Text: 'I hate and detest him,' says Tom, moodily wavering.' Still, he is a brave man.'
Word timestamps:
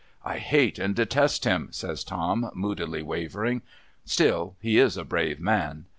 'I 0.33 0.39
hate 0.39 0.79
and 0.79 0.95
detest 0.95 1.43
him,' 1.45 1.67
says 1.69 2.03
Tom, 2.03 2.49
moodily 2.55 3.03
wavering.' 3.03 3.61
Still, 4.03 4.55
he 4.59 4.79
is 4.79 4.97
a 4.97 5.05
brave 5.05 5.39
man.' 5.39 5.85